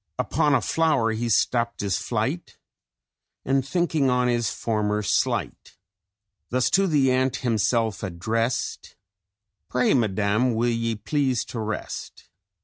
Upon 0.17 0.55
a 0.55 0.61
flower 0.61 1.11
he 1.11 1.29
stapt 1.29 1.81
his 1.81 1.99
flight, 1.99 2.57
And 3.45 3.63
thinking 3.63 4.09
on 4.09 4.29
his 4.29 4.49
former 4.49 5.03
slight, 5.03 5.77
Thus 6.49 6.71
to 6.71 6.87
the 6.87 7.11
Ant 7.11 7.35
himself 7.45 8.01
addrest: 8.01 8.95
'Pray, 9.69 9.93
Madam, 9.93 10.55
will 10.55 10.69
ye 10.73 10.95
please 10.95 11.45
to 11.53 11.59
rest? 11.59 12.29